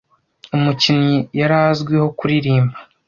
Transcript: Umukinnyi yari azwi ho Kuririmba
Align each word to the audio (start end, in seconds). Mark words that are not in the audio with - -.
Umukinnyi 0.55 1.17
yari 1.39 1.55
azwi 1.65 1.93
ho 2.01 2.07
Kuririmba 2.17 2.77